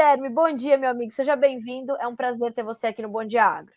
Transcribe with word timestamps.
Guilherme, 0.00 0.30
bom 0.30 0.50
dia, 0.50 0.78
meu 0.78 0.88
amigo. 0.88 1.12
Seja 1.12 1.36
bem-vindo. 1.36 1.94
É 1.96 2.06
um 2.06 2.16
prazer 2.16 2.54
ter 2.54 2.62
você 2.62 2.86
aqui 2.86 3.02
no 3.02 3.08
Bom 3.10 3.22
Dia 3.22 3.44
Agro. 3.44 3.74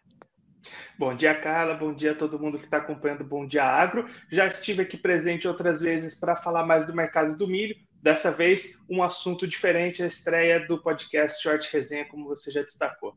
Bom 0.98 1.14
dia, 1.14 1.36
Carla. 1.36 1.74
Bom 1.74 1.94
dia 1.94 2.14
a 2.14 2.16
todo 2.16 2.40
mundo 2.40 2.58
que 2.58 2.64
está 2.64 2.78
acompanhando 2.78 3.26
o 3.26 3.28
Bom 3.28 3.46
Dia 3.46 3.66
Agro. 3.66 4.08
Já 4.32 4.48
estive 4.48 4.84
aqui 4.84 4.96
presente 4.96 5.50
outras 5.50 5.82
vezes 5.82 6.18
para 6.18 6.38
falar 6.38 6.66
mais 6.66 6.86
do 6.86 6.96
mercado 6.96 7.36
do 7.36 7.46
milho. 7.46 7.76
Dessa 8.02 8.32
vez, 8.32 8.82
um 8.90 9.04
assunto 9.04 9.46
diferente, 9.46 10.02
a 10.02 10.08
estreia 10.08 10.66
do 10.66 10.82
podcast 10.82 11.44
Short 11.44 11.70
Resenha, 11.74 12.08
como 12.08 12.26
você 12.26 12.50
já 12.52 12.62
destacou. 12.62 13.14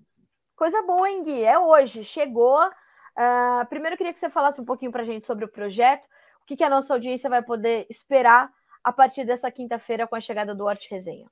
Coisa 0.56 0.82
boa, 0.82 1.08
hein, 1.08 1.22
Gui? 1.22 1.44
É 1.44 1.56
hoje, 1.56 2.02
chegou. 2.02 2.58
Uh, 2.60 3.64
primeiro, 3.68 3.94
eu 3.94 3.98
queria 3.98 4.12
que 4.12 4.18
você 4.18 4.28
falasse 4.28 4.60
um 4.60 4.64
pouquinho 4.64 4.90
para 4.90 5.02
a 5.02 5.06
gente 5.06 5.24
sobre 5.24 5.44
o 5.44 5.48
projeto, 5.48 6.06
o 6.42 6.44
que, 6.44 6.56
que 6.56 6.64
a 6.64 6.68
nossa 6.68 6.92
audiência 6.92 7.30
vai 7.30 7.40
poder 7.40 7.86
esperar 7.88 8.50
a 8.82 8.92
partir 8.92 9.24
dessa 9.24 9.48
quinta-feira 9.48 10.08
com 10.08 10.16
a 10.16 10.20
chegada 10.20 10.56
do 10.56 10.64
Hort 10.64 10.90
Resenha. 10.90 11.30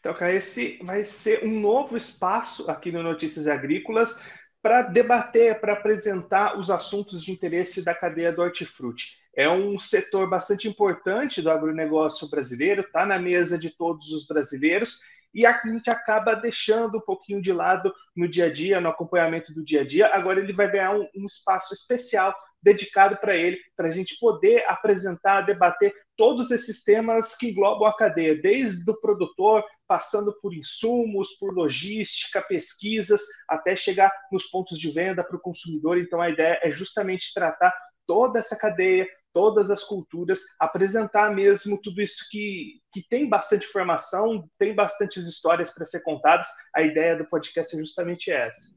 Então, 0.00 0.14
cara, 0.14 0.34
esse 0.34 0.78
vai 0.82 1.04
ser 1.04 1.44
um 1.44 1.60
novo 1.60 1.96
espaço 1.96 2.70
aqui 2.70 2.92
no 2.92 3.02
Notícias 3.02 3.48
Agrícolas 3.48 4.22
para 4.62 4.82
debater, 4.82 5.60
para 5.60 5.74
apresentar 5.74 6.58
os 6.58 6.70
assuntos 6.70 7.22
de 7.22 7.30
interesse 7.32 7.84
da 7.84 7.94
cadeia 7.94 8.32
do 8.32 8.42
hortifruti. 8.42 9.16
É 9.36 9.48
um 9.48 9.78
setor 9.78 10.28
bastante 10.28 10.66
importante 10.66 11.42
do 11.42 11.50
agronegócio 11.50 12.28
brasileiro, 12.28 12.80
está 12.80 13.04
na 13.04 13.18
mesa 13.18 13.58
de 13.58 13.70
todos 13.70 14.10
os 14.10 14.26
brasileiros 14.26 14.98
e 15.34 15.44
a 15.44 15.60
gente 15.62 15.90
acaba 15.90 16.34
deixando 16.34 16.96
um 16.96 17.02
pouquinho 17.02 17.42
de 17.42 17.52
lado 17.52 17.92
no 18.16 18.26
dia 18.26 18.46
a 18.46 18.52
dia, 18.52 18.80
no 18.80 18.88
acompanhamento 18.88 19.52
do 19.52 19.62
dia 19.62 19.82
a 19.82 19.86
dia. 19.86 20.06
Agora 20.14 20.40
ele 20.40 20.54
vai 20.54 20.70
ganhar 20.70 20.96
um, 20.96 21.06
um 21.14 21.26
espaço 21.26 21.74
especial 21.74 22.34
dedicado 22.66 23.16
para 23.18 23.36
ele, 23.36 23.56
para 23.76 23.86
a 23.86 23.90
gente 23.92 24.18
poder 24.18 24.64
apresentar, 24.66 25.42
debater 25.42 25.94
todos 26.16 26.50
esses 26.50 26.82
temas 26.82 27.36
que 27.36 27.50
englobam 27.50 27.86
a 27.86 27.96
cadeia, 27.96 28.34
desde 28.34 28.90
o 28.90 29.00
produtor, 29.00 29.64
passando 29.86 30.36
por 30.42 30.52
insumos, 30.52 31.28
por 31.38 31.54
logística, 31.54 32.42
pesquisas, 32.42 33.22
até 33.48 33.76
chegar 33.76 34.10
nos 34.32 34.46
pontos 34.46 34.80
de 34.80 34.90
venda 34.90 35.22
para 35.22 35.36
o 35.36 35.40
consumidor. 35.40 35.96
Então, 35.96 36.20
a 36.20 36.28
ideia 36.28 36.58
é 36.60 36.72
justamente 36.72 37.32
tratar 37.32 37.72
toda 38.04 38.40
essa 38.40 38.58
cadeia, 38.58 39.06
todas 39.32 39.70
as 39.70 39.84
culturas, 39.84 40.40
apresentar 40.58 41.32
mesmo 41.32 41.80
tudo 41.80 42.02
isso 42.02 42.26
que, 42.28 42.80
que 42.92 43.06
tem 43.08 43.28
bastante 43.28 43.68
informação, 43.68 44.48
tem 44.58 44.74
bastantes 44.74 45.24
histórias 45.24 45.72
para 45.72 45.84
ser 45.84 46.02
contadas. 46.02 46.48
A 46.74 46.82
ideia 46.82 47.14
do 47.14 47.28
podcast 47.28 47.76
é 47.76 47.78
justamente 47.78 48.32
essa. 48.32 48.74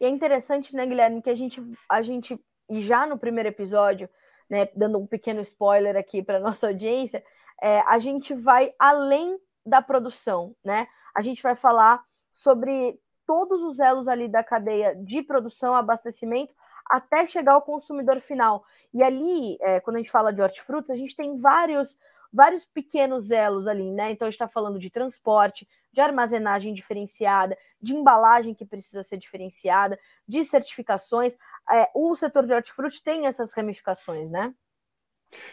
E 0.00 0.04
é 0.04 0.08
interessante, 0.08 0.74
né, 0.74 0.84
Guilherme, 0.84 1.22
que 1.22 1.30
a 1.30 1.34
gente, 1.34 1.62
a 1.88 2.02
gente 2.02 2.36
e 2.72 2.80
já 2.80 3.06
no 3.06 3.18
primeiro 3.18 3.48
episódio, 3.48 4.08
né, 4.48 4.66
dando 4.74 4.98
um 4.98 5.06
pequeno 5.06 5.40
spoiler 5.42 5.96
aqui 5.96 6.22
para 6.22 6.40
nossa 6.40 6.68
audiência, 6.68 7.22
é, 7.62 7.80
a 7.86 7.98
gente 7.98 8.34
vai 8.34 8.74
além 8.78 9.38
da 9.64 9.80
produção, 9.80 10.56
né? 10.64 10.88
A 11.14 11.20
gente 11.22 11.42
vai 11.42 11.54
falar 11.54 12.02
sobre 12.32 12.98
todos 13.26 13.62
os 13.62 13.78
elos 13.78 14.08
ali 14.08 14.26
da 14.26 14.42
cadeia 14.42 14.96
de 14.96 15.22
produção, 15.22 15.74
abastecimento, 15.74 16.52
até 16.90 17.26
chegar 17.26 17.52
ao 17.52 17.62
consumidor 17.62 18.20
final. 18.20 18.64
E 18.92 19.02
ali, 19.02 19.56
é, 19.60 19.78
quando 19.80 19.96
a 19.96 19.98
gente 20.00 20.10
fala 20.10 20.32
de 20.32 20.42
hortifrutos, 20.42 20.90
a 20.90 20.96
gente 20.96 21.14
tem 21.14 21.38
vários 21.38 21.96
vários 22.32 22.64
pequenos 22.64 23.30
elos 23.30 23.66
ali, 23.66 23.90
né? 23.90 24.10
Então 24.10 24.26
a 24.26 24.30
gente 24.30 24.36
está 24.36 24.48
falando 24.48 24.78
de 24.78 24.90
transporte, 24.90 25.68
de 25.92 26.00
armazenagem 26.00 26.72
diferenciada, 26.72 27.56
de 27.80 27.94
embalagem 27.94 28.54
que 28.54 28.64
precisa 28.64 29.02
ser 29.02 29.18
diferenciada, 29.18 29.98
de 30.26 30.42
certificações. 30.44 31.36
É, 31.70 31.90
o 31.94 32.14
setor 32.16 32.46
de 32.46 32.54
hortifruti 32.54 33.02
tem 33.02 33.26
essas 33.26 33.52
ramificações, 33.52 34.30
né? 34.30 34.54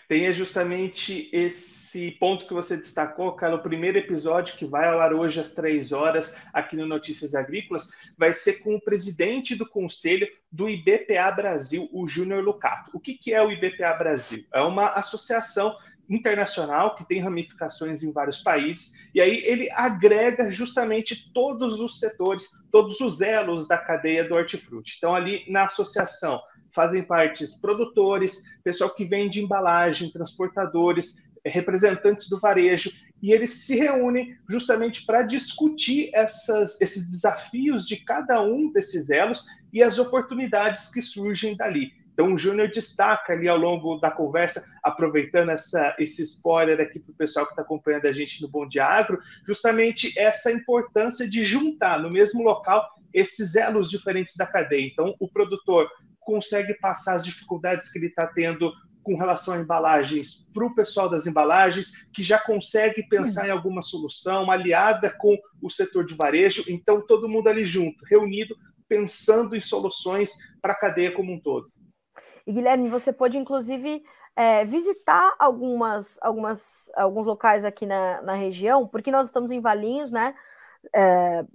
Tem 0.07 0.25
é 0.25 0.33
justamente 0.33 1.29
esse 1.31 2.11
ponto 2.11 2.45
que 2.45 2.53
você 2.53 2.75
destacou, 2.75 3.31
cara. 3.33 3.55
O 3.55 3.63
primeiro 3.63 3.97
episódio, 3.97 4.57
que 4.57 4.65
vai 4.65 4.87
ao 4.87 4.99
ar 4.99 5.13
hoje 5.13 5.39
às 5.39 5.51
três 5.51 5.91
horas, 5.91 6.41
aqui 6.53 6.75
no 6.75 6.85
Notícias 6.85 7.33
Agrícolas, 7.33 7.89
vai 8.17 8.33
ser 8.33 8.59
com 8.59 8.75
o 8.75 8.81
presidente 8.81 9.55
do 9.55 9.67
conselho 9.67 10.27
do 10.51 10.69
IBPA 10.69 11.31
Brasil, 11.31 11.89
o 11.93 12.07
Júnior 12.07 12.43
Lucato. 12.43 12.91
O 12.93 12.99
que, 12.99 13.13
que 13.13 13.33
é 13.33 13.41
o 13.41 13.51
IBPA 13.51 13.93
Brasil? 13.93 14.45
É 14.53 14.61
uma 14.61 14.89
associação 14.89 15.75
internacional 16.09 16.95
que 16.95 17.07
tem 17.07 17.19
ramificações 17.19 18.01
em 18.01 18.11
vários 18.11 18.39
países, 18.39 18.93
e 19.13 19.21
aí 19.21 19.43
ele 19.45 19.69
agrega 19.71 20.49
justamente 20.49 21.31
todos 21.33 21.79
os 21.79 21.99
setores, 21.99 22.49
todos 22.71 22.99
os 22.99 23.21
elos 23.21 23.67
da 23.67 23.77
cadeia 23.77 24.27
do 24.27 24.35
hortifruti. 24.35 24.95
Então, 24.97 25.13
ali 25.13 25.43
na 25.47 25.65
associação 25.65 26.41
fazem 26.73 27.03
parte 27.03 27.45
produtores, 27.61 28.43
pessoal 28.63 28.89
que 28.89 29.05
vende 29.05 29.41
embalagem, 29.41 30.11
transportadores, 30.11 31.23
representantes 31.45 32.29
do 32.29 32.37
varejo, 32.37 32.91
e 33.21 33.31
eles 33.31 33.65
se 33.65 33.75
reúnem 33.75 34.37
justamente 34.49 35.05
para 35.05 35.23
discutir 35.23 36.09
essas, 36.13 36.79
esses 36.79 37.05
desafios 37.05 37.85
de 37.85 37.97
cada 37.97 38.41
um 38.41 38.71
desses 38.71 39.09
elos 39.09 39.45
e 39.73 39.83
as 39.83 39.99
oportunidades 39.99 40.91
que 40.91 41.01
surgem 41.01 41.55
dali. 41.55 41.98
Então, 42.19 42.33
o 42.33 42.37
Júnior 42.37 42.69
destaca 42.69 43.31
ali 43.31 43.47
ao 43.47 43.57
longo 43.57 43.95
da 43.95 44.11
conversa, 44.11 44.69
aproveitando 44.83 45.51
essa, 45.51 45.95
esse 45.97 46.21
spoiler 46.21 46.81
aqui 46.81 46.99
para 46.99 47.13
o 47.13 47.15
pessoal 47.15 47.45
que 47.45 47.53
está 47.53 47.61
acompanhando 47.61 48.07
a 48.07 48.11
gente 48.11 48.41
no 48.41 48.49
Bom 48.49 48.67
Dia 48.67 48.85
Agro, 48.85 49.21
justamente 49.47 50.11
essa 50.19 50.51
importância 50.51 51.29
de 51.29 51.45
juntar 51.45 51.97
no 51.97 52.09
mesmo 52.09 52.43
local 52.43 52.85
esses 53.13 53.55
elos 53.55 53.89
diferentes 53.89 54.35
da 54.35 54.45
cadeia. 54.45 54.85
Então, 54.85 55.15
o 55.17 55.29
produtor 55.29 55.89
consegue 56.19 56.73
passar 56.73 57.13
as 57.13 57.23
dificuldades 57.23 57.89
que 57.89 57.97
ele 57.97 58.07
está 58.07 58.27
tendo 58.27 58.69
com 59.01 59.15
relação 59.15 59.53
a 59.53 59.59
embalagens 59.59 60.49
para 60.53 60.65
o 60.65 60.75
pessoal 60.75 61.09
das 61.09 61.25
embalagens, 61.25 62.05
que 62.11 62.21
já 62.21 62.37
consegue 62.37 63.01
pensar 63.07 63.47
em 63.47 63.51
alguma 63.51 63.81
solução 63.81 64.51
aliada 64.51 65.09
com 65.09 65.37
o 65.61 65.69
setor 65.69 66.05
de 66.05 66.15
varejo. 66.15 66.65
Então, 66.67 66.99
todo 66.99 67.29
mundo 67.29 67.47
ali 67.47 67.63
junto, 67.63 68.03
reunido, 68.03 68.57
pensando 68.89 69.55
em 69.55 69.61
soluções 69.61 70.33
para 70.61 70.73
a 70.73 70.77
cadeia 70.77 71.13
como 71.13 71.31
um 71.31 71.39
todo. 71.39 71.71
E 72.45 72.53
Guilherme, 72.53 72.89
você 72.89 73.11
pode 73.13 73.37
inclusive 73.37 74.03
é, 74.35 74.63
visitar 74.65 75.35
algumas, 75.37 76.17
algumas, 76.21 76.91
alguns 76.95 77.25
locais 77.25 77.65
aqui 77.65 77.85
na, 77.85 78.21
na 78.21 78.33
região, 78.33 78.87
porque 78.87 79.11
nós 79.11 79.27
estamos 79.27 79.51
em 79.51 79.59
Valinhos, 79.59 80.11
né? 80.11 80.35
É, 80.95 81.45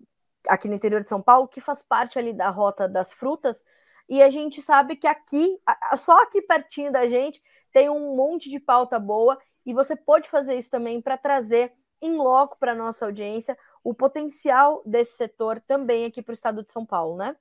aqui 0.49 0.69
no 0.69 0.75
interior 0.75 1.03
de 1.03 1.09
São 1.09 1.23
Paulo, 1.23 1.49
que 1.49 1.61
faz 1.61 1.83
parte 1.83 2.19
ali 2.19 2.33
da 2.33 2.51
rota 2.51 2.89
das 2.89 3.13
frutas, 3.13 3.65
e 4.09 4.23
a 4.23 4.29
gente 4.29 4.61
sabe 4.61 4.97
que 4.97 5.07
aqui, 5.07 5.59
só 5.97 6.23
aqui 6.23 6.43
pertinho 6.43 6.93
da 6.93 7.09
gente, 7.09 7.43
tem 7.73 7.89
um 7.89 8.15
monte 8.15 8.51
de 8.51 8.61
pauta 8.61 8.99
boa, 8.99 9.39
e 9.65 9.73
você 9.73 9.97
pode 9.97 10.29
fazer 10.29 10.55
isso 10.57 10.71
também 10.71 11.01
para 11.01 11.17
trazer 11.17 11.73
em 12.03 12.17
loco 12.17 12.59
para 12.59 12.75
nossa 12.75 13.07
audiência 13.07 13.57
o 13.83 13.95
potencial 13.95 14.83
desse 14.85 15.17
setor 15.17 15.61
também 15.63 16.05
aqui 16.05 16.21
para 16.21 16.33
o 16.33 16.35
estado 16.35 16.63
de 16.63 16.71
São 16.71 16.85
Paulo, 16.85 17.17
né? 17.17 17.35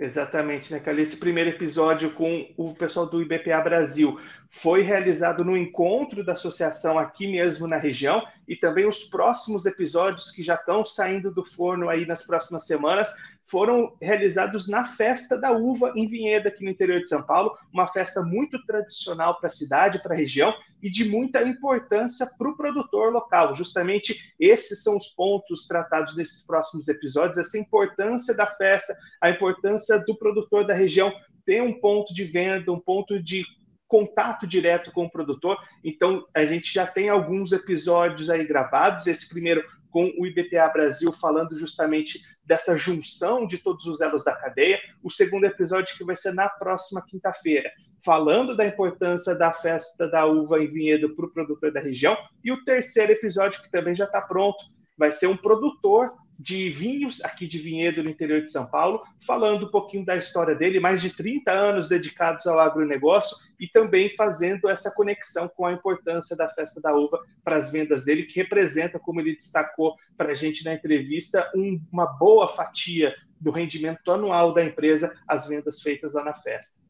Exatamente, 0.00 0.72
né, 0.72 0.78
Cali? 0.78 1.02
Esse 1.02 1.16
primeiro 1.16 1.50
episódio 1.50 2.12
com 2.12 2.48
o 2.56 2.72
pessoal 2.72 3.04
do 3.04 3.20
IBPA 3.20 3.60
Brasil 3.60 4.16
foi 4.48 4.80
realizado 4.80 5.44
no 5.44 5.56
encontro 5.56 6.24
da 6.24 6.32
associação 6.32 6.98
aqui 6.98 7.26
mesmo 7.26 7.66
na 7.66 7.76
região 7.76 8.24
e 8.46 8.54
também 8.54 8.86
os 8.86 9.02
próximos 9.02 9.66
episódios 9.66 10.30
que 10.30 10.40
já 10.40 10.54
estão 10.54 10.84
saindo 10.84 11.32
do 11.32 11.44
forno 11.44 11.88
aí 11.88 12.06
nas 12.06 12.22
próximas 12.22 12.64
semanas 12.64 13.12
foram 13.44 13.96
realizados 14.00 14.68
na 14.68 14.84
festa 14.84 15.38
da 15.38 15.50
uva 15.50 15.92
em 15.96 16.06
Vinhedo 16.06 16.48
aqui 16.48 16.62
no 16.62 16.70
interior 16.70 17.00
de 17.00 17.08
São 17.08 17.22
Paulo, 17.22 17.56
uma 17.72 17.86
festa 17.86 18.22
muito 18.22 18.62
tradicional 18.66 19.38
para 19.38 19.46
a 19.46 19.50
cidade, 19.50 20.02
para 20.02 20.14
a 20.14 20.16
região 20.16 20.54
e 20.82 20.90
de 20.90 21.06
muita 21.06 21.42
importância 21.42 22.26
para 22.26 22.48
o 22.48 22.56
produtor 22.56 23.10
local. 23.10 23.54
Justamente 23.54 24.34
esses 24.38 24.82
são 24.82 24.96
os 24.96 25.08
pontos 25.08 25.66
tratados 25.66 26.14
nesses 26.14 26.46
próximos 26.46 26.88
episódios, 26.88 27.38
essa 27.38 27.58
importância 27.58 28.34
da 28.34 28.46
festa, 28.46 28.94
a 29.20 29.30
importância 29.30 29.87
do 29.96 30.16
produtor 30.18 30.66
da 30.66 30.74
região 30.74 31.12
ter 31.46 31.62
um 31.62 31.80
ponto 31.80 32.12
de 32.12 32.24
venda, 32.24 32.70
um 32.70 32.80
ponto 32.80 33.22
de 33.22 33.44
contato 33.86 34.46
direto 34.46 34.92
com 34.92 35.06
o 35.06 35.10
produtor. 35.10 35.56
Então, 35.82 36.26
a 36.34 36.44
gente 36.44 36.72
já 36.72 36.86
tem 36.86 37.08
alguns 37.08 37.52
episódios 37.52 38.28
aí 38.28 38.44
gravados. 38.44 39.06
Esse 39.06 39.26
primeiro 39.28 39.64
com 39.90 40.12
o 40.18 40.26
IBPA 40.26 40.68
Brasil 40.68 41.10
falando 41.10 41.56
justamente 41.56 42.20
dessa 42.44 42.76
junção 42.76 43.46
de 43.46 43.58
todos 43.58 43.86
os 43.86 44.00
elos 44.00 44.22
da 44.22 44.36
cadeia. 44.36 44.78
O 45.02 45.10
segundo 45.10 45.44
episódio 45.44 45.96
que 45.96 46.04
vai 46.04 46.16
ser 46.16 46.34
na 46.34 46.48
próxima 46.48 47.02
quinta-feira, 47.02 47.70
falando 48.04 48.54
da 48.54 48.66
importância 48.66 49.34
da 49.34 49.52
festa 49.52 50.08
da 50.10 50.26
uva 50.26 50.62
em 50.62 50.70
vinhedo 50.70 51.14
para 51.14 51.26
o 51.26 51.32
produtor 51.32 51.72
da 51.72 51.80
região. 51.80 52.16
E 52.44 52.52
o 52.52 52.62
terceiro 52.64 53.12
episódio 53.12 53.62
que 53.62 53.70
também 53.70 53.94
já 53.94 54.04
está 54.04 54.20
pronto, 54.20 54.58
vai 54.96 55.12
ser 55.12 55.26
um 55.26 55.36
produtor 55.36 56.12
de 56.38 56.70
vinhos 56.70 57.22
aqui 57.24 57.46
de 57.46 57.58
Vinhedo, 57.58 58.02
no 58.02 58.10
interior 58.10 58.40
de 58.42 58.50
São 58.50 58.66
Paulo, 58.66 59.02
falando 59.26 59.66
um 59.66 59.70
pouquinho 59.70 60.04
da 60.04 60.16
história 60.16 60.54
dele, 60.54 60.78
mais 60.78 61.02
de 61.02 61.10
30 61.10 61.50
anos 61.50 61.88
dedicados 61.88 62.46
ao 62.46 62.60
agronegócio 62.60 63.36
e 63.58 63.66
também 63.66 64.08
fazendo 64.10 64.68
essa 64.68 64.90
conexão 64.94 65.48
com 65.48 65.66
a 65.66 65.72
importância 65.72 66.36
da 66.36 66.48
festa 66.48 66.80
da 66.80 66.94
uva 66.94 67.18
para 67.42 67.56
as 67.56 67.72
vendas 67.72 68.04
dele, 68.04 68.22
que 68.22 68.40
representa, 68.40 69.00
como 69.00 69.20
ele 69.20 69.34
destacou 69.34 69.96
para 70.16 70.30
a 70.30 70.34
gente 70.34 70.64
na 70.64 70.74
entrevista, 70.74 71.50
um, 71.56 71.80
uma 71.90 72.06
boa 72.06 72.46
fatia 72.46 73.14
do 73.40 73.50
rendimento 73.50 74.10
anual 74.12 74.52
da 74.52 74.64
empresa, 74.64 75.16
as 75.26 75.48
vendas 75.48 75.80
feitas 75.80 76.12
lá 76.12 76.24
na 76.24 76.34
festa. 76.34 76.87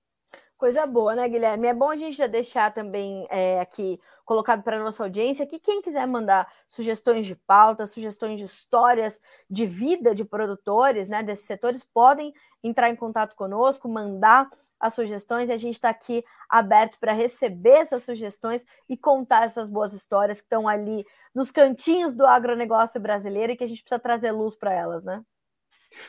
Coisa 0.58 0.84
boa, 0.88 1.14
né, 1.14 1.28
Guilherme? 1.28 1.69
É 1.69 1.72
bom 1.72 1.88
a 1.88 1.96
gente 1.96 2.16
já 2.16 2.26
deixar 2.26 2.75
também 2.75 3.25
é, 3.31 3.60
aqui 3.60 4.00
colocado 4.25 4.60
para 4.60 4.76
a 4.76 4.82
nossa 4.82 5.05
audiência 5.05 5.46
que 5.46 5.60
quem 5.60 5.81
quiser 5.81 6.05
mandar 6.05 6.52
sugestões 6.69 7.26
de 7.26 7.37
pauta, 7.37 7.87
sugestões 7.87 8.40
de 8.40 8.44
histórias 8.44 9.20
de 9.49 9.64
vida 9.64 10.12
de 10.16 10.25
produtores 10.25 11.08
né, 11.08 11.22
desses 11.22 11.46
setores, 11.46 11.84
podem 11.84 12.34
entrar 12.60 12.90
em 12.90 12.96
contato 12.96 13.37
conosco, 13.37 13.88
mandar 13.88 14.50
as 14.81 14.94
sugestões 14.94 15.49
e 15.49 15.52
a 15.52 15.56
gente 15.56 15.75
está 15.75 15.90
aqui 15.90 16.25
aberto 16.50 16.99
para 16.99 17.12
receber 17.12 17.78
essas 17.78 18.02
sugestões 18.02 18.66
e 18.88 18.96
contar 18.96 19.44
essas 19.44 19.69
boas 19.69 19.93
histórias 19.93 20.40
que 20.40 20.46
estão 20.46 20.66
ali 20.66 21.06
nos 21.32 21.52
cantinhos 21.52 22.14
do 22.14 22.26
agronegócio 22.26 23.00
brasileiro 23.00 23.52
e 23.52 23.56
que 23.56 23.62
a 23.62 23.69
gente 23.69 23.82
precisa 23.82 24.00
trazer 24.00 24.32
luz 24.32 24.56
para 24.56 24.72
elas, 24.72 25.05
né? 25.05 25.22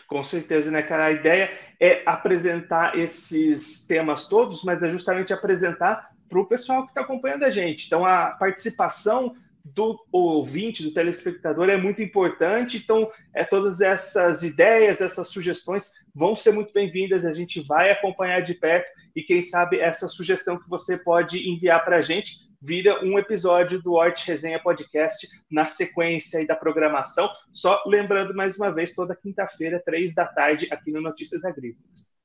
Com 0.07 0.23
certeza, 0.23 0.71
né, 0.71 0.81
cara? 0.81 1.05
A 1.05 1.11
ideia 1.11 1.51
é 1.79 2.01
apresentar 2.05 2.97
esses 2.97 3.85
temas 3.85 4.25
todos, 4.25 4.63
mas 4.63 4.83
é 4.83 4.89
justamente 4.89 5.33
apresentar 5.33 6.09
para 6.27 6.39
o 6.39 6.45
pessoal 6.45 6.83
que 6.83 6.91
está 6.91 7.01
acompanhando 7.01 7.43
a 7.43 7.49
gente. 7.49 7.87
Então, 7.87 8.05
a 8.05 8.31
participação 8.31 9.35
do 9.63 9.99
ouvinte, 10.11 10.83
do 10.83 10.93
telespectador 10.93 11.69
é 11.69 11.77
muito 11.77 12.01
importante. 12.01 12.77
Então, 12.77 13.09
é, 13.35 13.43
todas 13.43 13.81
essas 13.81 14.43
ideias, 14.43 15.01
essas 15.01 15.27
sugestões 15.27 15.91
vão 16.13 16.35
ser 16.35 16.51
muito 16.51 16.73
bem-vindas. 16.73 17.25
A 17.25 17.33
gente 17.33 17.61
vai 17.61 17.91
acompanhar 17.91 18.41
de 18.41 18.53
perto 18.53 18.91
e, 19.15 19.21
quem 19.21 19.41
sabe, 19.41 19.79
essa 19.79 20.07
sugestão 20.07 20.57
que 20.57 20.69
você 20.69 20.97
pode 20.97 21.49
enviar 21.49 21.83
para 21.83 21.97
a 21.97 22.01
gente 22.01 22.49
vira 22.61 23.03
um 23.03 23.17
episódio 23.17 23.81
do 23.81 23.93
Hort 23.93 24.25
Resenha 24.25 24.61
Podcast 24.61 25.27
na 25.49 25.65
sequência 25.65 26.45
da 26.45 26.55
programação. 26.55 27.29
Só 27.53 27.81
lembrando 27.85 28.35
mais 28.35 28.57
uma 28.57 28.71
vez, 28.71 28.93
toda 28.93 29.15
quinta-feira, 29.15 29.81
três 29.83 30.13
da 30.13 30.27
tarde, 30.27 30.67
aqui 30.71 30.91
no 30.91 31.01
Notícias 31.01 31.45
Agrícolas. 31.45 32.17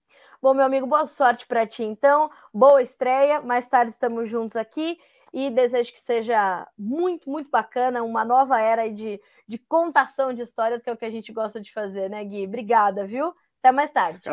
Bom, 0.43 0.53
meu 0.53 0.65
amigo, 0.65 0.87
boa 0.87 1.07
sorte 1.07 1.47
para 1.47 1.67
ti 1.67 1.85
então. 1.85 2.31
Boa 2.53 2.83
estreia. 2.83 3.41
Mais 3.41 3.69
tarde 3.69 3.93
estamos 3.93 4.29
juntos 4.29 4.57
aqui 4.57 4.99
e 5.35 5.51
desejo 5.51 5.93
que 5.93 5.99
seja 5.99 6.65
muito, 6.79 7.29
muito 7.29 7.51
bacana, 7.51 8.05
uma 8.05 8.25
nova 8.25 8.61
era 8.61 8.89
de, 8.89 9.21
de 9.49 9.59
contação 9.59 10.33
de 10.33 10.43
histórias, 10.43 10.81
que 10.81 10.89
é 10.89 10.93
o 10.93 10.97
que 10.97 11.05
a 11.05 11.11
gente 11.11 11.33
gosta 11.33 11.61
de 11.61 11.73
fazer, 11.73 12.09
né, 12.09 12.25
Gui? 12.25 12.47
Obrigada, 12.47 13.05
viu? 13.05 13.35
Até 13.59 13.73
mais 13.73 13.91
tarde. 13.91 14.31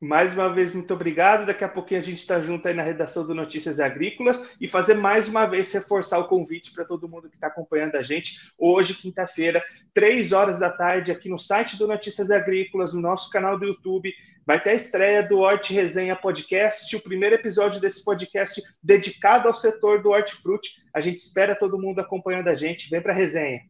Mais 0.00 0.32
uma 0.32 0.48
vez, 0.48 0.72
muito 0.72 0.94
obrigado. 0.94 1.44
Daqui 1.44 1.62
a 1.62 1.68
pouquinho 1.68 2.00
a 2.00 2.02
gente 2.02 2.18
está 2.18 2.40
junto 2.40 2.66
aí 2.66 2.72
na 2.72 2.82
redação 2.82 3.26
do 3.26 3.34
Notícias 3.34 3.78
Agrícolas 3.78 4.56
e 4.58 4.66
fazer 4.66 4.94
mais 4.94 5.28
uma 5.28 5.44
vez 5.44 5.70
reforçar 5.70 6.18
o 6.18 6.26
convite 6.26 6.72
para 6.72 6.86
todo 6.86 7.08
mundo 7.08 7.28
que 7.28 7.36
está 7.36 7.48
acompanhando 7.48 7.96
a 7.96 8.02
gente. 8.02 8.50
Hoje, 8.56 8.94
quinta-feira, 8.94 9.62
três 9.92 10.32
horas 10.32 10.58
da 10.58 10.70
tarde, 10.70 11.12
aqui 11.12 11.28
no 11.28 11.38
site 11.38 11.76
do 11.76 11.86
Notícias 11.86 12.30
Agrícolas, 12.30 12.94
no 12.94 13.00
nosso 13.02 13.28
canal 13.28 13.58
do 13.58 13.66
YouTube, 13.66 14.10
vai 14.46 14.58
ter 14.58 14.70
a 14.70 14.74
estreia 14.74 15.22
do 15.22 15.40
Horti 15.40 15.74
Resenha 15.74 16.16
Podcast, 16.16 16.96
o 16.96 17.00
primeiro 17.02 17.34
episódio 17.34 17.78
desse 17.78 18.02
podcast 18.02 18.62
dedicado 18.82 19.48
ao 19.48 19.54
setor 19.54 20.02
do 20.02 20.10
hortifruti. 20.10 20.82
A 20.94 21.02
gente 21.02 21.18
espera 21.18 21.54
todo 21.54 21.78
mundo 21.78 22.00
acompanhando 22.00 22.48
a 22.48 22.54
gente. 22.54 22.88
Vem 22.88 23.02
para 23.02 23.12
a 23.12 23.16
resenha. 23.16 23.60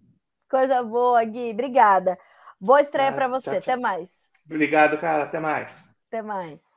Coisa 0.48 0.80
boa, 0.80 1.24
Gui. 1.24 1.50
Obrigada. 1.50 2.16
Boa 2.60 2.80
estreia 2.80 3.08
ah, 3.08 3.12
para 3.12 3.26
você. 3.26 3.50
Tchau, 3.50 3.60
tchau. 3.60 3.74
Até 3.74 3.82
mais. 3.82 4.08
Obrigado, 4.46 4.96
cara. 4.98 5.24
Até 5.24 5.40
mais. 5.40 5.89
Até 6.10 6.22
mais. 6.22 6.69